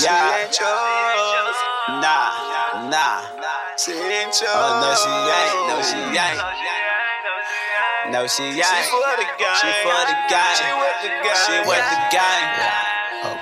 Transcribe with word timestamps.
Yeah. 0.00 0.46
Nah, 2.00 2.88
nah. 2.88 3.24
She 3.76 3.92
ain't 3.92 4.36
yours. 4.36 4.52
Oh, 4.52 4.80
no, 4.80 4.92
she 4.94 5.08
ain't. 5.08 5.56
No, 5.68 5.76
she 5.82 5.98
ain't. 6.14 6.38
No, 8.12 8.26
she 8.26 8.42
ain't. 8.44 8.60
She 8.60 8.80
for 8.92 9.16
the 9.16 9.26
gang. 9.40 9.56
She 9.60 9.70
for 9.82 10.00
the 10.04 10.16
gang. 10.28 10.56
She 10.56 10.68
with 10.76 10.98
the 11.02 11.10
gang. 11.24 11.40
She 11.46 11.56
with 11.68 11.86
the 11.88 11.98
gang. 12.12 12.90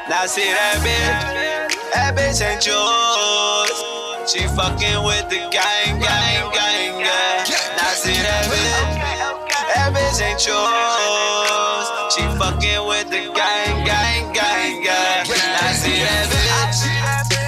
Now 0.09 0.27
see 0.27 0.49
that 0.49 0.81
bitch? 0.81 1.77
That 1.93 2.17
bitch 2.17 2.41
ain't 2.41 2.65
yours. 2.67 3.71
She 4.31 4.47
fucking 4.57 5.05
with 5.05 5.29
the 5.29 5.41
gang, 5.53 6.01
gang, 6.01 6.51
gang, 6.53 7.01
gang. 7.01 7.45
Now 7.77 7.93
see 7.93 8.17
that 8.17 8.45
bitch? 8.49 8.99
That 9.75 9.93
bitch 9.93 10.21
ain't 10.21 10.41
yours. 10.47 11.87
She 12.13 12.23
fucking 12.37 12.89
with 12.89 13.09
the 13.09 13.33
gang, 13.33 13.85
gang, 13.85 14.33
gang, 14.33 14.83
gang. 14.83 15.38
That 15.61 15.75
bitch? 15.75 16.87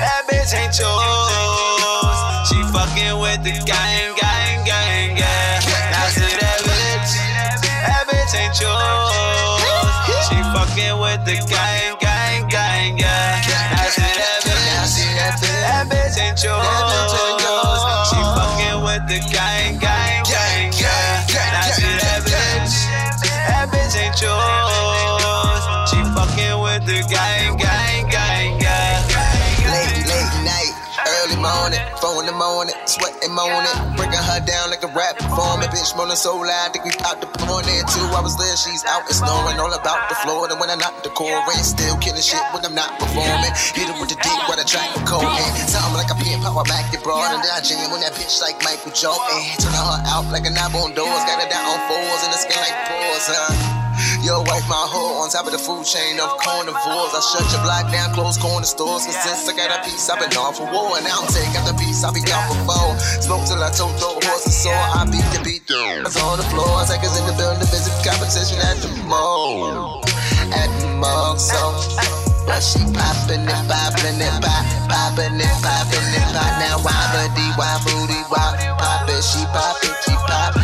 That 0.03 0.27
bitch 0.27 0.53
ain't 0.59 0.75
yours. 0.79 2.49
She 2.51 2.59
fucking 2.75 3.15
with 3.23 3.45
the 3.45 3.55
gang, 3.65 4.20
early 31.41 31.73
morning, 31.73 31.81
four 32.01 32.21
in 32.21 32.27
the 32.29 32.37
morning, 32.37 32.75
sweating 32.85 33.33
moaning, 33.33 33.97
breaking 33.97 34.21
her 34.21 34.41
down 34.45 34.71
like 34.71 34.85
a 34.85 34.91
rap 34.93 35.17
performer. 35.17 35.65
Bitch 35.69 35.97
moaning 35.97 36.17
so 36.17 36.37
loud, 36.37 36.73
think 36.73 36.85
we 36.85 36.93
out 37.05 37.21
the 37.21 37.27
porn 37.27 37.65
there 37.65 37.85
too. 37.89 38.05
I 38.13 38.21
was 38.21 38.37
there, 38.37 38.57
she's 38.57 38.85
out 38.85 39.09
and 39.09 39.17
snoring 39.17 39.59
all 39.59 39.73
about 39.73 40.09
the 40.09 40.17
floor. 40.21 40.49
And 40.51 40.61
when 40.61 40.71
I 40.71 40.77
knock 40.77 41.03
the 41.03 41.11
core, 41.11 41.33
ain't 41.53 41.65
still 41.65 41.97
killing 41.99 42.23
shit 42.23 42.43
when 42.53 42.65
I'm 42.65 42.75
not 42.75 42.99
performing. 43.01 43.53
Hit 43.73 43.89
her 43.89 43.97
with 44.01 44.13
the 44.13 44.19
dick 44.21 44.41
while 44.49 44.61
I 44.61 44.65
track 44.65 44.93
the 44.95 45.03
cold 45.09 45.25
hand. 45.25 45.57
Something 45.69 45.97
like 45.97 46.13
a 46.13 46.17
pimp, 46.21 46.45
I 46.45 46.53
back 46.69 46.93
it 46.93 47.03
broad, 47.03 47.33
and 47.33 47.43
then 47.43 47.53
I 47.53 47.61
jam 47.61 47.93
on 47.93 48.01
that 48.05 48.13
bitch 48.13 48.41
like 48.41 48.61
Michael 48.61 48.93
Jordan. 48.93 49.41
Turn 49.61 49.73
her 49.73 50.01
out 50.13 50.29
like 50.29 50.45
a 50.45 50.53
knob 50.53 50.77
on 50.77 50.93
doors, 50.93 51.25
got 51.25 51.41
her 51.41 51.49
down 51.49 51.65
on 51.65 51.81
fours, 51.89 52.21
and 52.27 52.33
the 52.33 52.41
skin 52.41 52.61
like 52.61 52.77
pores, 52.89 53.27
huh? 53.33 53.80
Yo, 54.21 54.45
wipe 54.45 54.69
my 54.69 54.77
hoe 54.77 55.25
on 55.25 55.33
top 55.33 55.49
of 55.49 55.53
the 55.53 55.59
food 55.59 55.81
chain 55.81 56.21
of 56.21 56.29
carnivores. 56.45 57.13
I 57.17 57.21
shut 57.25 57.47
your 57.57 57.65
block 57.65 57.89
down, 57.89 58.13
close 58.13 58.37
corner 58.37 58.69
stores. 58.69 59.09
Cause 59.09 59.17
since 59.17 59.49
I 59.49 59.57
got 59.57 59.73
a 59.73 59.81
piece, 59.81 60.13
I've 60.13 60.21
been 60.21 60.29
on 60.37 60.53
for 60.53 60.69
war. 60.69 61.01
And 61.01 61.09
now 61.09 61.25
I'm 61.25 61.31
taking 61.33 61.57
out 61.57 61.65
the 61.65 61.73
piece, 61.81 62.05
I'll 62.05 62.13
be 62.13 62.21
down 62.29 62.45
for 62.53 62.61
four. 62.69 63.01
Smoke 63.25 63.49
till 63.49 63.65
I 63.65 63.73
told 63.73 63.97
the 63.97 64.13
horse 64.29 64.45
and 64.45 64.53
sore. 64.53 64.77
I 64.77 65.09
beat 65.09 65.25
the 65.33 65.41
beat 65.41 65.65
down. 65.65 66.05
It's 66.05 66.21
on 66.21 66.37
the 66.37 66.45
floor. 66.53 66.85
Seconds 66.85 67.17
in 67.17 67.25
the 67.25 67.37
building, 67.41 67.65
visit 67.73 67.97
competition 68.05 68.61
at 68.61 68.77
the 68.85 68.93
mall. 69.09 70.05
At 70.53 70.69
the 70.85 70.89
mall, 71.01 71.41
so. 71.41 71.57
But 72.45 72.61
she 72.61 72.85
poppin' 72.93 73.49
it, 73.49 73.63
poppin' 73.73 74.21
it, 74.21 74.37
pop, 74.45 74.65
poppin' 74.91 75.41
it, 75.41 75.57
poppin' 75.65 76.13
it, 76.13 76.29
pop. 76.37 76.51
Now 76.61 76.77
why 76.85 76.93
booty, 77.17 77.47
why 77.57 77.73
booty, 77.89 78.21
why 78.29 78.53
pop? 78.77 79.09
She 79.21 79.45
pop 79.53 79.77
it, 79.85 79.93
she 80.05 80.10
pop, 80.10 80.10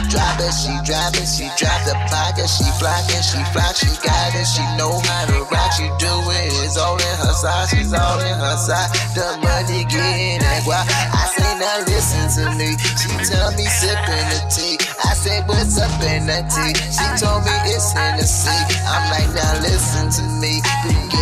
drop 0.08 0.38
it, 0.40 0.54
she 0.54 0.72
drop 0.86 1.14
it, 1.16 1.26
she 1.26 1.46
drop 1.58 1.80
the 1.86 1.94
pocket, 2.10 2.48
she 2.48 2.66
flockin', 2.78 3.22
she 3.22 3.40
flock, 3.52 3.74
she 3.74 3.90
got 4.02 4.34
it, 4.34 4.46
she 4.46 4.62
know 4.78 4.98
how 5.02 5.24
to 5.26 5.42
rock, 5.50 5.70
she 5.74 5.86
do 5.98 6.12
it, 6.30 6.50
it's 6.64 6.76
all 6.76 6.96
in 6.96 7.16
her 7.22 7.34
side, 7.34 7.68
she's 7.68 7.92
all 7.92 8.20
in 8.20 8.38
her 8.38 8.56
side. 8.56 8.90
The 9.14 9.26
money 9.42 9.84
getting 9.88 10.40
that 10.40 10.62
why 10.64 10.82
I 10.86 11.22
say 11.34 11.52
now 11.58 11.82
listen 11.86 12.26
to 12.36 12.44
me. 12.58 12.76
She 12.78 13.08
tell 13.30 13.50
me 13.52 13.66
sippin' 13.66 14.26
the 14.30 14.40
tea. 14.50 14.76
I 15.04 15.14
say 15.14 15.42
what's 15.47 15.78
up 15.78 15.91
in 16.03 16.26
that 16.26 16.50
tea? 16.50 16.75
She 16.75 17.06
told 17.22 17.44
me 17.44 17.54
it's 17.72 17.92
Hennessy. 17.92 18.50
I'm 18.86 19.04
like 19.10 19.31
now 19.34 19.60
listen 19.62 20.10
to 20.10 20.25
me. 20.41 21.16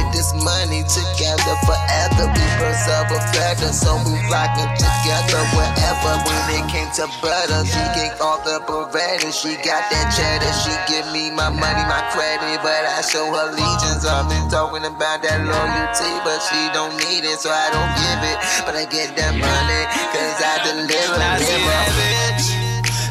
We 0.45 0.51
get 0.51 0.85
this 0.85 0.85
money 0.85 0.85
together 0.85 1.57
forever. 1.65 2.29
We 2.29 2.45
of 2.85 3.09
a 3.09 3.21
feather, 3.33 3.73
so 3.73 3.97
we 4.05 4.13
flocking 4.29 4.69
together 4.77 5.41
wherever. 5.57 6.13
When 6.21 6.45
it 6.53 6.69
came 6.69 6.91
to 7.01 7.09
butter, 7.23 7.65
she 7.65 7.81
get 7.97 8.21
all 8.21 8.43
the 8.45 8.61
Beretta. 8.67 9.33
She 9.33 9.57
got 9.65 9.89
that 9.89 10.13
cheddar. 10.13 10.53
She 10.53 10.75
give 10.93 11.07
me 11.13 11.31
my 11.31 11.49
money, 11.49 11.85
my 11.89 12.03
credit, 12.13 12.61
but 12.63 12.85
I 12.85 13.01
show 13.01 13.25
her 13.33 13.49
allegiance. 13.51 14.05
I've 14.05 14.29
been 14.29 14.49
talking 14.51 14.85
about 14.85 15.23
that 15.23 15.41
loyalty, 15.45 16.13
but 16.25 16.41
she 16.53 16.61
don't 16.77 16.97
need 17.09 17.25
it, 17.25 17.41
so 17.41 17.51
I 17.51 17.73
don't 17.73 17.93
give 17.97 18.21
it. 18.29 18.39
But 18.67 18.77
I 18.77 18.85
get 18.85 19.17
that 19.17 19.33
money, 19.33 19.83
cause 20.13 20.39
I 20.45 20.61
deliver. 20.69 21.19
Now 21.19 21.41
see 21.41 21.57
that 21.57 21.89
bitch? 21.97 22.47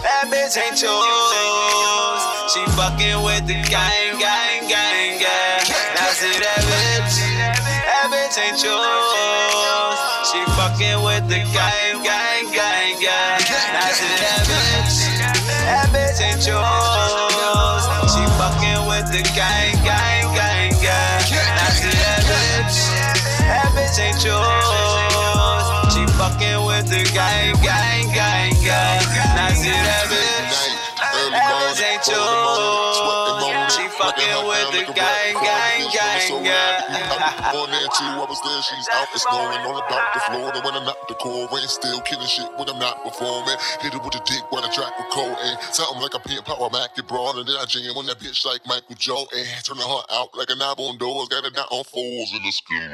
That 0.06 0.26
bitch 0.30 0.56
ain't 0.60 0.78
yours. 0.82 2.22
She 2.54 2.62
fucking 2.78 3.24
with 3.26 3.48
the 3.48 3.58
gang, 3.66 4.20
gang, 4.22 4.70
gang, 4.70 5.18
gang. 5.18 5.66
Now 5.98 6.14
see 6.14 6.30
that 6.30 6.62
bitch? 6.62 6.83
Bitch 8.34 8.50
ain't 8.50 8.64
yours. 8.64 10.00
She 10.26 10.42
fucking 10.58 11.06
with 11.06 11.30
the 11.30 11.46
gang, 11.54 12.02
gang, 12.02 12.50
gang, 12.50 12.98
gang. 12.98 13.38
Now 13.46 13.94
see 13.94 14.10
that 14.10 14.42
bitch? 14.50 15.06
That 15.70 15.94
bitch 15.94 16.18
ain't 16.18 16.42
yours. 16.42 17.86
She 18.10 18.26
fucking 18.42 18.90
with 18.90 19.06
the 19.14 19.22
gang, 19.38 19.78
gang, 19.86 20.34
gang, 20.34 20.74
gang. 20.82 21.22
Now 21.30 21.78
see 21.78 21.94
that 21.94 22.26
bitch? 22.26 22.90
That 23.46 23.70
bitch 23.78 24.02
ain't 24.02 24.18
yours. 24.26 25.94
She 25.94 26.02
fucking 26.18 26.66
with 26.66 26.90
the 26.90 27.06
gang, 27.14 27.54
gang, 27.62 28.10
gang, 28.18 28.58
gang. 28.66 29.06
Now 29.38 29.54
see 29.54 29.70
that 29.70 30.10
bitch? 30.10 30.74
That 30.98 31.54
bitch 31.70 31.86
ain't 31.86 32.08
yours. 32.10 32.53
Fucking 34.14 34.46
with 34.46 34.88
the 34.88 34.94
gang, 34.94 35.34
gang, 35.34 35.90
gang, 35.90 36.44
gang. 36.44 36.82
One 37.54 37.70
and 37.74 37.90
two, 37.98 38.06
I 38.06 38.26
was 38.30 38.42
there, 38.46 38.62
she's 38.62 38.88
out 38.94 39.10
and 39.10 39.22
snoring 39.22 39.62
all 39.66 39.78
about 39.78 40.14
the 40.14 40.20
floor. 40.30 40.52
And 40.54 40.64
when 40.64 40.74
I 40.76 40.86
knock 40.86 41.08
the 41.08 41.16
core, 41.16 41.50
ain't 41.50 41.70
still 41.70 42.00
killing 42.02 42.28
shit 42.28 42.46
when 42.58 42.70
I'm 42.70 42.78
not 42.78 43.04
performing. 43.04 43.58
Hit 43.82 43.94
her 43.94 44.00
with 44.00 44.14
the 44.14 44.22
dick 44.26 44.46
when 44.52 44.64
I 44.64 44.70
track 44.70 44.94
with 44.98 45.10
cold 45.10 45.38
and 45.42 45.58
something 45.74 46.02
like 46.02 46.14
a 46.14 46.20
pimp 46.20 46.46
power 46.46 46.70
Mac 46.70 46.98
it 46.98 47.08
broad. 47.08 47.38
And 47.38 47.48
then 47.48 47.56
I 47.58 47.66
jam 47.66 47.98
on 47.98 48.06
that 48.06 48.20
bitch 48.20 48.46
like 48.46 48.62
Michael 48.68 48.96
Jordan. 48.96 49.46
Turning 49.64 49.82
her 49.82 50.04
out 50.12 50.30
like 50.38 50.50
a 50.50 50.56
knob 50.56 50.80
on 50.80 50.98
doors, 50.98 51.30
got 51.30 51.44
her 51.44 51.50
down 51.50 51.66
on 51.72 51.84
fours 51.84 52.34
in 52.34 52.44
the 52.44 52.52
skin. 52.52 52.94